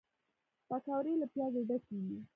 پکورې 0.67 1.13
له 1.21 1.25
پیازو 1.33 1.61
ډکې 1.69 1.97
وي 2.05 2.19